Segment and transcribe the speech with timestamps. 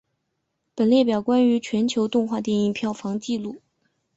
[0.73, 3.61] 本列表关于全球动画电影票房纪录。